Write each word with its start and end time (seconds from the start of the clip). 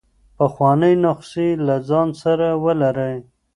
پخوانۍ 0.37 0.93
نسخې 1.03 1.47
له 1.65 1.75
ځان 1.89 2.09
سره 2.21 2.47
ولرئ. 2.63 3.15